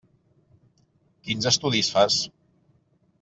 Quins 1.27 1.47
estudis 1.51 1.91
fas? 1.97 2.17